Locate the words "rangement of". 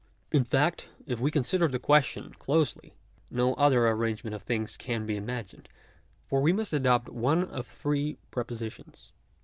3.95-4.41